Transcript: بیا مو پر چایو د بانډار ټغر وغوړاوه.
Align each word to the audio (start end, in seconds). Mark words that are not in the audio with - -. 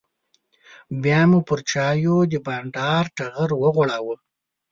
بیا 1.03 1.21
مو 1.29 1.39
پر 1.47 1.59
چایو 1.71 2.17
د 2.31 2.33
بانډار 2.45 3.05
ټغر 3.17 3.49
وغوړاوه. 3.61 4.15